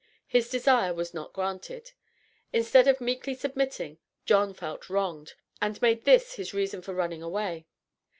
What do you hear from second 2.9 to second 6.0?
meekly submitting, John felt wronged, and